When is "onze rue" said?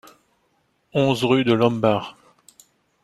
0.93-1.43